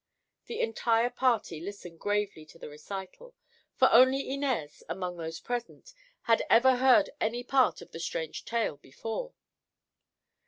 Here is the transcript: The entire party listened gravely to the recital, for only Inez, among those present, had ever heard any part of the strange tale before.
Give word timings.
The 0.47 0.61
entire 0.61 1.11
party 1.11 1.59
listened 1.61 1.99
gravely 1.99 2.43
to 2.47 2.57
the 2.57 2.67
recital, 2.71 3.35
for 3.75 3.87
only 3.91 4.27
Inez, 4.33 4.81
among 4.89 5.17
those 5.17 5.39
present, 5.39 5.93
had 6.23 6.41
ever 6.49 6.77
heard 6.77 7.11
any 7.21 7.43
part 7.43 7.83
of 7.83 7.91
the 7.91 7.99
strange 7.99 8.43
tale 8.43 8.77
before. 8.77 9.35